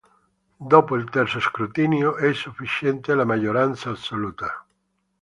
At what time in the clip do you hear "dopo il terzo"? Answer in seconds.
0.59-1.39